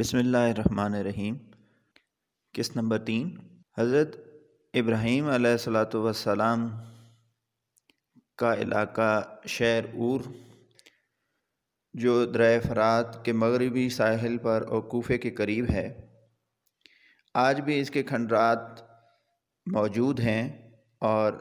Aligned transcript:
بسم 0.00 0.18
اللہ 0.18 0.36
الرحمن 0.36 0.94
الرحیم 0.94 1.34
کس 2.52 2.76
نمبر 2.76 2.98
تین۔ 2.98 3.28
حضرت 3.78 4.16
ابراہیم 4.74 5.28
علیہ 5.28 5.50
السلاۃ 5.50 5.94
وسلام 5.94 6.68
کا 8.38 8.54
علاقہ 8.54 9.36
شہر 9.46 9.84
اور، 9.84 10.20
جو 11.94 12.24
درائے 12.26 12.60
فرات 12.60 13.24
کے 13.24 13.32
مغربی 13.32 13.88
ساحل 13.88 14.38
پر 14.38 14.64
اور 14.68 14.82
کوفے 14.82 15.18
کے 15.18 15.30
قریب 15.30 15.70
ہے۔ 15.70 16.08
آج 17.34 17.60
بھی 17.60 17.80
اس 17.80 17.90
کے 17.90 18.02
کھنڈرات 18.02 18.80
موجود 19.66 20.20
ہیں 20.20 20.72
اور 20.98 21.32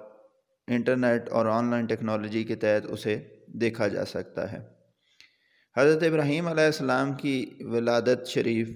انٹرنیٹ 0.67 1.29
اور 1.29 1.45
آن 1.45 1.69
لائن 1.69 1.85
ٹیکنالوجی 1.85 2.43
کے 2.43 2.55
تحت 2.55 2.91
اسے 2.91 3.17
دیکھا 3.47 3.87
جا 3.87 4.05
سکتا 4.05 4.51
ہے۔ 4.51 4.78
حضرت 5.77 6.03
ابراہیم 6.03 6.47
علیہ 6.47 6.63
السلام 6.63 7.13
کی 7.13 7.57
ولادت 7.59 8.27
شریف 8.27 8.69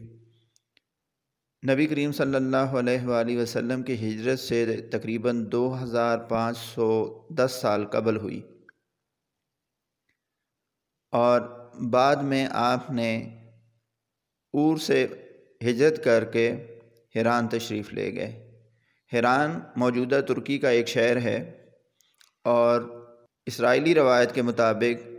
نبی 1.70 1.88
کریم 1.88 2.12
صلی 2.12 2.36
اللہ 2.36 2.58
علیہ 2.58 3.02
وآلہ 3.06 3.38
وسلم 3.38 3.84
کی 3.84 3.94
ہجرت 3.94 4.40
سے 4.40 4.82
تقریباً 4.82 5.52
دو 5.52 5.84
ہزار 5.84 6.18
پانچ 6.18 6.58
سو 6.58 7.20
دس 7.30 7.58
سال 7.62 7.86
قبل 7.86 8.18
ہوئی۔ 8.18 8.42
اور 11.12 11.42
بعد 11.82 12.16
میں 12.16 12.48
آپ 12.52 12.92
نے 12.92 13.18
اور 14.54 14.78
سے 14.78 15.08
ہجرت 15.62 16.04
کر 16.04 16.26
کے 16.26 16.66
حیران 17.16 17.48
تشریف 17.48 17.94
لے 17.94 18.16
گئے۔ 18.16 18.62
حیران 19.14 19.60
موجودہ 19.76 20.22
ترکی 20.28 20.58
کا 20.58 20.70
ایک 20.70 20.88
شہر 20.88 21.18
ہے 21.18 21.68
اور 22.44 22.82
اسرائیلی 23.46 23.96
روایت 23.96 24.36
کے 24.36 24.42
مطابق 24.42 25.13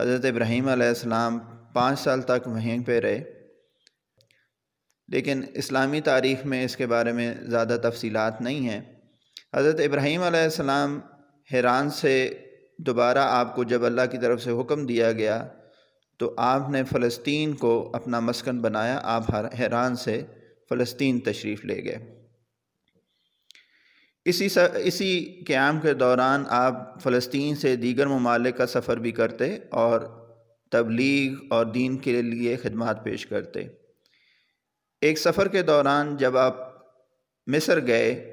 حضرت 0.00 0.24
ابراہیم 0.24 0.68
علیہ 0.68 0.86
السلام 0.86 1.38
پانچ 1.72 2.00
سال 2.00 2.22
تک 2.22 2.46
وہیں 2.46 2.84
پہ 2.84 3.00
رہے۔ 3.00 3.24
لیکن 5.08 5.42
اسلامی 5.54 6.00
تاریخ 6.00 6.46
میں 6.46 6.64
اس 6.64 6.76
کے 6.76 6.86
بارے 6.86 7.12
میں 7.12 7.34
زیادہ 7.42 7.76
تفصیلات 7.82 8.40
نہیں 8.40 8.68
ہیں۔ 8.68 8.80
حضرت 9.54 9.80
ابراہیم 9.80 10.22
علیہ 10.22 10.40
السلام 10.40 11.00
حیران 11.52 11.90
سے 11.90 12.34
دوبارہ 12.78 13.18
آپ 13.18 13.56
کو 13.56 13.64
جب 13.64 13.84
اللہ 13.84 14.02
کی 14.10 14.18
طرف 14.18 14.42
سے 14.42 14.50
حکم 14.50 14.86
دیا 14.86 15.12
گیا 15.12 15.48
تو 16.18 16.34
آپ 16.36 16.70
نے 16.70 16.84
فلسطین 16.84 17.52
کو 17.52 17.90
اپنا 17.94 18.20
مسکن 18.20 18.60
بنایا۔ 18.60 19.00
آپ 19.02 19.24
حیران 19.58 19.96
سے 19.96 20.22
فلسطین 20.68 21.20
تشریف 21.20 21.64
لے 21.64 21.84
گئے۔ 21.84 22.25
اسی 24.26 24.48
اسی 24.84 25.40
قیام 25.46 25.80
کے 25.80 25.94
دوران 25.94 26.44
آپ 26.48 27.02
فلسطین 27.02 27.56
سے 27.56 27.76
دیگر 27.76 28.06
ممالک 28.06 28.56
کا 28.56 28.66
سفر 28.66 28.96
بھی 28.96 29.12
کرتے 29.12 29.58
اور 29.70 30.00
تبلیغ 30.70 31.44
اور 31.50 31.66
دین 31.66 31.96
کے 31.96 32.22
لیے 32.22 32.56
خدمات 32.56 33.04
پیش 33.04 33.26
کرتے۔ 33.26 33.60
ایک 35.00 35.18
سفر 35.18 35.48
کے 35.48 35.62
دوران 35.62 36.16
جب 36.16 36.36
آپ 36.36 36.56
مصر 37.46 37.86
گئے، 37.86 38.32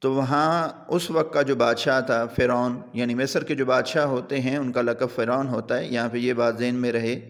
تو 0.00 0.12
وہاں 0.12 0.68
اس 0.88 1.10
وقت 1.10 1.34
کا 1.34 1.42
جو 1.42 1.56
بادشاہ 1.56 2.00
تھا، 2.00 2.26
فرعون 2.26 2.80
یعنی 2.92 3.14
مصر 3.14 3.44
کے 3.44 3.54
جو 3.54 3.66
بادشاہ 3.66 4.04
ہوتے 4.04 4.40
ہیں، 4.40 4.56
ان 4.56 4.72
کا 4.72 4.82
لقب 4.82 5.08
فرعون 5.14 5.48
ہوتا 5.48 5.78
ہے۔ 5.78 5.86
یہاں 5.86 6.08
پہ 6.08 6.18
یہ 6.18 6.32
بات 6.32 6.58
ذہن 6.58 6.74
میں 6.74 6.92
رہے 6.92 7.20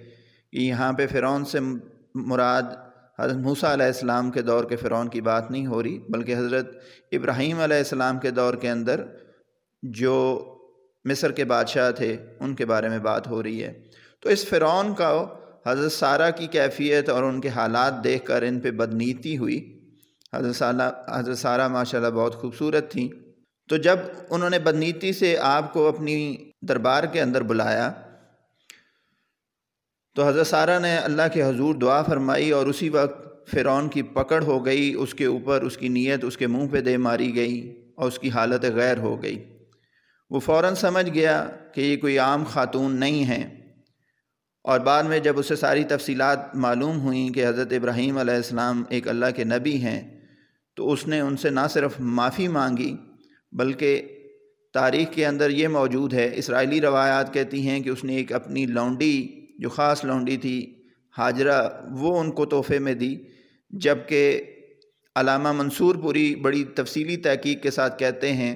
کہ 0.52 0.58
یہاں 0.58 0.92
پہ 0.92 1.06
فرعون 1.06 1.44
سے 1.44 1.58
مراد 2.14 2.62
حضرت 3.20 3.36
موسیٰ 3.36 3.72
علیہ 3.72 3.86
السلام 3.86 4.30
کے 4.30 4.42
دور 4.42 4.64
کے 4.64 4.76
فرعون 4.76 5.08
کی 5.08 5.20
بات 5.20 5.50
نہیں 5.50 5.66
ہو 5.66 5.82
رہی، 5.82 5.98
بلکہ 6.08 6.36
حضرت 6.36 6.76
ابراہیم 7.12 7.60
علیہ 7.60 7.76
السلام 7.76 8.18
کے 8.18 8.30
دور 8.30 8.54
کے 8.54 8.70
اندر 8.70 9.04
جو 9.82 10.44
مصر 11.04 11.32
کے 11.32 11.44
بادشاہ 11.44 11.90
تھے، 11.90 12.16
ان 12.40 12.54
کے 12.54 12.66
بارے 12.66 12.88
میں 12.88 12.98
بات 12.98 13.28
ہو 13.28 13.42
رہی 13.42 13.64
ہے۔ 13.64 13.82
تو 14.20 14.28
اس 14.28 14.46
فرعون 14.46 14.94
کا 14.94 15.26
حضرت 15.66 15.92
سارہ 15.92 16.30
کی 16.30 16.46
کیفیت 16.46 17.08
اور 17.08 17.22
ان 17.22 17.40
کے 17.40 17.48
حالات 17.48 18.04
دیکھ 18.04 18.26
کر 18.26 18.42
ان 18.42 18.60
پہ 18.60 18.70
بدنیتی 18.70 19.38
ہوئی۔ 19.38 19.80
حضرت 20.34 20.56
سالہ 20.56 20.82
حضرت 21.08 21.38
سارہ 21.38 21.68
ماشاء 21.68 21.98
اللہ 21.98 22.10
بہت 22.10 22.36
خوبصورت 22.36 22.90
تھیں۔ 22.90 23.08
تو 23.68 23.76
جب 23.76 23.96
انہوں 24.30 24.50
نے 24.50 24.58
بدنیتی 24.58 25.12
سے 25.12 25.36
آپ 25.38 25.72
کو 25.72 25.88
اپنی 25.88 26.36
دربار 26.62 27.04
کے 27.04 27.20
اندر 27.22 27.42
بلایا 27.42 27.92
تو 30.20 30.28
حضرت 30.28 30.46
سارہ 30.46 30.78
نے 30.78 30.96
اللہ 30.96 31.22
کے 31.32 31.42
حضور 31.42 31.74
دعا 31.74 32.02
فرمائی 32.02 32.50
اور 32.50 32.66
اسی 32.66 32.88
وقت 32.88 33.50
فرعون 33.50 33.88
کی 33.88 34.02
پکڑ 34.02 34.42
ہو 34.42 34.66
گئی، 34.66 34.94
اس 34.94 35.14
کے 35.14 35.24
اوپر 35.24 35.62
اس 35.62 35.76
کی 35.76 35.88
نیت 35.88 36.24
اس 36.24 36.36
کے 36.36 36.46
منہ 36.46 36.66
پہ 36.66 36.80
دے 36.80 36.96
ماری 36.96 37.34
گئی 37.34 37.84
اور 37.96 38.08
اس 38.08 38.18
کی 38.18 38.30
حالت 38.30 38.64
غیر 38.64 38.98
ہو 38.98 39.22
گئی۔ 39.22 39.44
وہ 40.30 40.40
فوراً 40.40 40.74
سمجھ 40.74 41.10
گیا 41.10 41.48
کہ 41.74 41.80
یہ 41.80 41.96
کوئی 41.96 42.18
عام 42.18 42.44
خاتون 42.44 42.92
نہیں 42.92 43.28
ہے۔ 43.28 43.70
اور 44.64 44.80
بعد 44.80 45.02
میں 45.02 45.18
جب 45.18 45.38
اسے 45.38 45.56
ساری 45.56 45.84
تفصیلات 45.84 46.56
معلوم 46.56 47.00
ہوئیں 47.00 47.30
کہ 47.30 47.46
حضرت 47.46 47.72
ابراہیم 47.72 48.18
علیہ 48.18 48.34
السلام 48.34 48.82
ایک 48.88 49.08
اللہ 49.08 49.26
کے 49.36 49.44
نبی 49.44 49.76
ہیں، 49.76 50.20
تو 50.76 50.92
اس 50.92 51.06
نے 51.06 51.20
ان 51.20 51.36
سے 51.36 51.50
نہ 51.50 51.66
صرف 51.70 51.92
معافی 51.98 52.48
مانگی، 52.48 52.96
بلکہ 53.52 54.18
تاریخ 54.74 55.14
کے 55.14 55.26
اندر 55.26 55.50
یہ 55.50 55.68
موجود 55.68 56.12
ہے، 56.12 56.30
اسرائیلی 56.34 56.80
روایات 56.80 57.34
کہتی 57.34 57.68
ہیں 57.68 57.80
کہ 57.80 57.88
اس 57.88 58.04
نے 58.04 58.16
ایک 58.16 58.32
اپنی 58.32 58.66
لونڈی 58.66 59.39
جو 59.60 59.68
خاص 59.68 60.04
لونڈی 60.04 60.36
تھی، 60.36 60.58
حاجرہ 61.14 61.58
وہ 62.00 62.18
ان 62.20 62.30
کو 62.32 62.46
تحفے 62.46 62.78
میں 62.78 62.94
دی 62.94 63.14
جبکہ 63.70 64.40
علامہ 65.16 65.52
منصور 65.52 65.94
پوری 66.02 66.34
بڑی 66.42 66.64
تفصیلی 66.74 67.16
تحقیق 67.18 67.62
کے 67.62 67.70
ساتھ 67.70 67.98
کہتے 67.98 68.32
ہیں، 68.32 68.54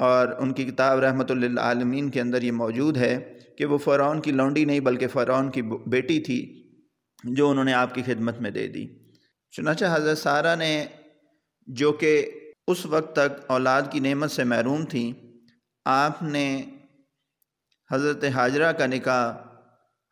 اور 0.00 0.28
ان 0.38 0.52
کی 0.52 0.64
کتاب 0.64 0.98
رحمۃ 0.98 1.30
اللہ 1.30 1.60
عالمین 1.60 2.10
کے 2.10 2.20
اندر 2.20 2.42
یہ 2.42 2.52
موجود 2.54 2.96
ہے 2.96 3.18
کہ 3.58 3.64
وہ 3.64 3.78
فرعون 3.78 4.20
کی 4.20 4.32
لونڈی 4.32 4.64
نہیں 4.64 4.80
بلکہ 4.80 5.06
فرعون 5.08 5.50
کی 5.50 5.62
بیٹی 5.62 6.18
تھی، 6.20 6.40
جو 7.24 7.48
انہوں 7.50 7.64
نے 7.64 7.72
آپ 7.74 7.94
کی 7.94 8.02
خدمت 8.06 8.40
میں 8.40 8.50
دے 8.50 8.66
دی۔ 8.68 8.86
چنانچہ 9.52 9.84
حضرت 9.92 10.18
سارہ 10.18 10.54
نے 10.56 10.84
جو 11.68 11.92
کہ 11.92 12.12
اس 12.68 12.84
وقت 12.86 13.14
تک 13.14 13.40
اولاد 13.48 13.82
کی 13.92 14.00
نعمت 14.00 14.30
سے 14.30 14.44
محروم 14.44 14.84
تھیں، 14.86 15.12
آپ 15.86 16.22
نے 16.24 16.46
حضرت 17.90 18.24
حاجرہ 18.34 18.72
کا 18.72 18.86
نکاح 18.86 19.32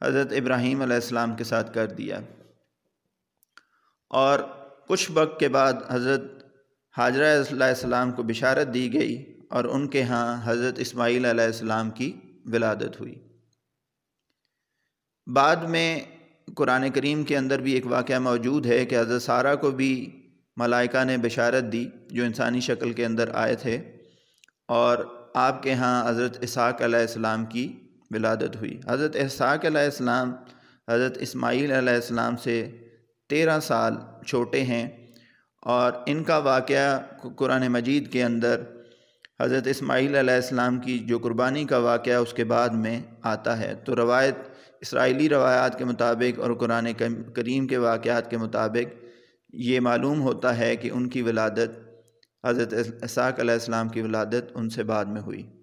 حضرت 0.03 0.33
ابراہیم 0.33 0.83
علیہ 0.83 0.95
السلام 0.95 1.37
کے 1.37 1.45
ساتھ 1.45 1.75
کر 1.75 1.87
دیا۔ 1.87 2.21
اور 4.11 4.39
کچھ 4.89 5.11
وقت 5.15 5.41
کے 5.41 5.49
بعد 5.49 5.73
حضرت 5.91 6.23
حاجرہ 6.99 7.43
علیہ 7.51 7.65
السلام 7.65 8.13
کو 8.13 8.23
بشارت 8.23 8.75
دی 8.75 8.93
گئی 8.93 9.41
اور 9.51 9.65
ان 9.65 9.89
کے 9.89 10.03
ہاں 10.03 10.41
حضرت 10.45 10.75
اسماعیل 10.79 11.25
علیہ 11.25 11.45
السلام 11.45 11.91
کی 11.91 12.13
ولادت 12.45 13.01
ہوئی۔ 13.01 13.15
بعد 15.35 15.57
میں 15.57 16.01
قرآن 16.57 16.91
کریم 16.91 17.25
کے 17.25 17.37
اندر 17.37 17.61
بھی 17.61 17.73
ایک 17.73 17.87
واقعہ 17.87 18.19
موجود 18.19 18.67
ہے 18.67 18.87
کہ 18.87 19.01
حضرت 19.01 19.23
سارہ 19.23 19.57
کو 19.57 19.71
بھی 19.71 20.23
ملائکہ 20.57 21.05
نے 21.05 21.17
بشارت 21.17 21.73
دی، 21.73 21.89
جو 22.11 22.25
انسانی 22.25 22.61
شکل 22.61 22.93
کے 22.93 23.05
اندر 23.07 23.31
آئے 23.35 23.55
تھے 23.55 23.93
اور 24.69 24.99
آپ 25.35 25.63
کے 25.63 25.73
ہاں 25.73 26.11
حضرت 26.11 26.39
اسحاق 26.41 26.83
علیہ 26.83 26.99
السلام 26.99 27.47
کی 27.47 27.86
ولادت 28.11 28.57
ہوئی۔ 28.57 28.81
حضرت 28.89 29.17
احساق 29.21 29.65
علیہ 29.65 29.81
السلام، 29.81 30.35
حضرت 30.91 31.19
اسماعیل 31.21 31.73
علیہ 31.73 31.95
السلام 31.95 32.37
سے 32.37 32.79
تیرہ 33.29 33.61
سال 33.61 33.95
چھوٹے 34.27 34.63
ہیں 34.63 35.13
اور 35.63 35.93
ان 36.07 36.25
کا 36.25 36.39
واقعہ 36.39 37.01
قرآن 37.37 37.69
مجید 37.69 38.13
کے 38.13 38.25
اندر 38.25 38.61
حضرت 39.41 39.67
اسماعیل 39.67 40.15
علیہ 40.15 40.35
السلام 40.35 40.79
کی 40.79 40.99
جو 40.99 41.19
قربانی 41.19 41.65
کا 41.65 41.79
واقعہ 41.79 42.15
اس 42.15 42.33
کے 42.33 42.45
بعد 42.45 42.69
میں 42.69 43.01
آتا 43.23 43.59
ہے۔ 43.59 43.75
تو 43.85 43.97
روایت، 43.97 44.35
اسرائیلی 44.81 45.29
روایات 45.29 45.79
کے 45.79 45.85
مطابق 45.85 46.41
اور 46.41 46.55
قرآن 46.55 46.93
کریم 47.35 47.67
کے 47.67 47.77
واقعات 47.77 48.31
کے 48.31 48.37
مطابق 48.37 49.05
یہ 49.53 49.81
معلوم 49.81 50.21
ہوتا 50.21 50.59
ہے 50.59 50.77
کہ 50.77 50.91
ان 50.91 51.09
کی 51.09 51.23
ولادت، 51.23 51.79
حضرت 52.47 52.75
اساق 53.03 53.41
علیہ 53.41 53.53
السلام 53.53 53.89
کی 53.89 54.01
ولادت 54.01 54.53
ان 54.55 54.71
سے 54.71 54.83
بعد 54.83 55.05
میں 55.05 55.21
ہوئی۔ 55.21 55.56